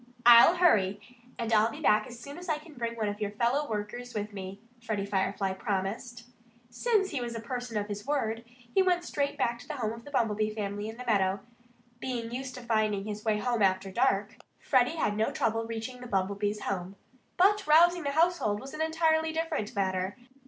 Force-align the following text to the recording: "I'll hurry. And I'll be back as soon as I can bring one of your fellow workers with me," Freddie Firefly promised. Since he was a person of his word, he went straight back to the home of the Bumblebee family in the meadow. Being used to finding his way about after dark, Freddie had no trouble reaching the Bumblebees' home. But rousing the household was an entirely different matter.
"I'll 0.25 0.55
hurry. 0.55 0.99
And 1.37 1.53
I'll 1.53 1.69
be 1.69 1.79
back 1.79 2.07
as 2.07 2.17
soon 2.19 2.39
as 2.39 2.49
I 2.49 2.57
can 2.57 2.73
bring 2.73 2.95
one 2.95 3.07
of 3.07 3.21
your 3.21 3.29
fellow 3.29 3.69
workers 3.69 4.15
with 4.15 4.33
me," 4.33 4.59
Freddie 4.81 5.05
Firefly 5.05 5.53
promised. 5.53 6.23
Since 6.71 7.11
he 7.11 7.21
was 7.21 7.35
a 7.35 7.39
person 7.39 7.77
of 7.77 7.85
his 7.85 8.07
word, 8.07 8.43
he 8.73 8.81
went 8.81 9.03
straight 9.03 9.37
back 9.37 9.59
to 9.59 9.67
the 9.67 9.75
home 9.75 9.93
of 9.93 10.03
the 10.03 10.09
Bumblebee 10.09 10.55
family 10.55 10.89
in 10.89 10.97
the 10.97 11.05
meadow. 11.05 11.41
Being 11.99 12.31
used 12.31 12.55
to 12.55 12.61
finding 12.61 13.03
his 13.05 13.23
way 13.23 13.39
about 13.39 13.61
after 13.61 13.91
dark, 13.91 14.37
Freddie 14.57 14.95
had 14.95 15.15
no 15.15 15.29
trouble 15.29 15.67
reaching 15.67 16.01
the 16.01 16.07
Bumblebees' 16.07 16.61
home. 16.61 16.95
But 17.37 17.67
rousing 17.67 18.01
the 18.01 18.09
household 18.09 18.59
was 18.59 18.73
an 18.73 18.81
entirely 18.81 19.31
different 19.31 19.75
matter. 19.75 20.17